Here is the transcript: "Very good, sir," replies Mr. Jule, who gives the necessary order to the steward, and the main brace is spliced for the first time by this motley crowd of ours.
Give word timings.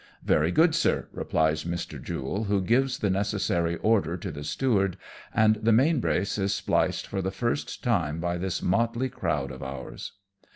"Very 0.33 0.51
good, 0.51 0.73
sir," 0.73 1.09
replies 1.11 1.63
Mr. 1.63 2.01
Jule, 2.01 2.45
who 2.45 2.59
gives 2.59 2.97
the 2.97 3.11
necessary 3.11 3.75
order 3.77 4.17
to 4.17 4.31
the 4.31 4.43
steward, 4.43 4.97
and 5.31 5.57
the 5.57 5.71
main 5.71 5.99
brace 5.99 6.39
is 6.39 6.55
spliced 6.55 7.05
for 7.05 7.21
the 7.21 7.29
first 7.29 7.83
time 7.83 8.19
by 8.19 8.37
this 8.39 8.63
motley 8.63 9.09
crowd 9.09 9.51
of 9.51 9.61
ours. 9.61 10.13